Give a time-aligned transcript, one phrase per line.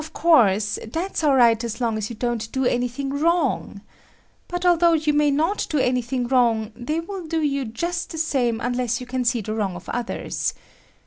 [0.01, 3.81] "Of course, that't all right as long as you don't do anything wrong.
[4.47, 8.59] But although you may not do anything wrong, they will do you just the same
[8.61, 10.55] unless you can see the wrong of others.